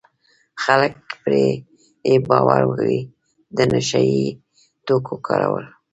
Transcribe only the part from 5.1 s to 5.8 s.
کارول.